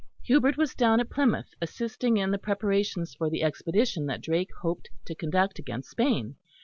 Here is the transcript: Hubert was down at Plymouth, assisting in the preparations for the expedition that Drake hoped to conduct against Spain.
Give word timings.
Hubert 0.23 0.57
was 0.57 0.73
down 0.73 0.99
at 0.99 1.11
Plymouth, 1.11 1.53
assisting 1.61 2.17
in 2.17 2.31
the 2.31 2.39
preparations 2.39 3.13
for 3.13 3.29
the 3.29 3.43
expedition 3.43 4.07
that 4.07 4.21
Drake 4.23 4.49
hoped 4.63 4.89
to 5.05 5.13
conduct 5.13 5.59
against 5.59 5.91
Spain. 5.91 6.37